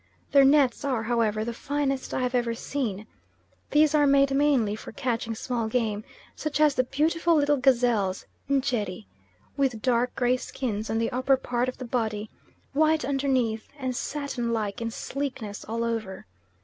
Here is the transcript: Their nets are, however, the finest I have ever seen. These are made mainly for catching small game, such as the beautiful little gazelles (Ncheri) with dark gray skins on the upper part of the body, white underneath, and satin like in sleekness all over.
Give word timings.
Their 0.31 0.43
nets 0.45 0.83
are, 0.83 1.03
however, 1.03 1.45
the 1.45 1.53
finest 1.53 2.11
I 2.11 2.21
have 2.23 2.33
ever 2.33 2.55
seen. 2.55 3.05
These 3.69 3.93
are 3.93 4.07
made 4.07 4.31
mainly 4.35 4.75
for 4.75 4.91
catching 4.91 5.35
small 5.35 5.67
game, 5.67 6.03
such 6.35 6.59
as 6.59 6.73
the 6.73 6.83
beautiful 6.85 7.35
little 7.35 7.57
gazelles 7.57 8.25
(Ncheri) 8.49 9.05
with 9.55 9.83
dark 9.83 10.15
gray 10.15 10.37
skins 10.37 10.89
on 10.89 10.97
the 10.97 11.11
upper 11.11 11.37
part 11.37 11.69
of 11.69 11.77
the 11.77 11.85
body, 11.85 12.31
white 12.73 13.05
underneath, 13.05 13.67
and 13.77 13.95
satin 13.95 14.51
like 14.51 14.81
in 14.81 14.89
sleekness 14.89 15.63
all 15.65 15.83
over. 15.83 16.25